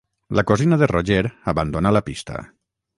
La 0.37 0.43
cosina 0.51 0.79
de 0.83 0.89
Roger 0.93 1.21
abandonà 1.55 1.95
la 1.99 2.05
pista. 2.11 2.45